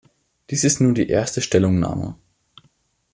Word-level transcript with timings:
Dies 0.49 0.63
ist 0.63 0.81
nun 0.81 0.95
die 0.95 1.09
erste 1.09 1.41
Stellungnahme. 1.43 2.15